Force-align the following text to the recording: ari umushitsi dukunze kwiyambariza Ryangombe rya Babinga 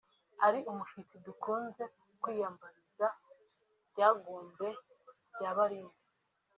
ari 0.47 0.59
umushitsi 0.71 1.15
dukunze 1.25 1.83
kwiyambariza 2.21 3.07
Ryangombe 3.91 4.67
rya 5.35 5.51
Babinga 5.57 5.97